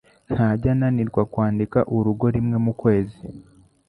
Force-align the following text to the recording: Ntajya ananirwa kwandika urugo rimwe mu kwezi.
Ntajya 0.33 0.69
ananirwa 0.73 1.23
kwandika 1.31 1.79
urugo 1.95 2.25
rimwe 2.35 2.57
mu 2.65 2.73
kwezi. 2.81 3.21